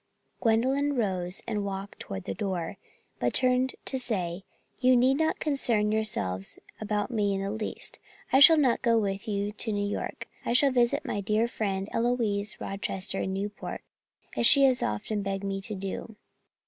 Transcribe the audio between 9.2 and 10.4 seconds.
you to New York.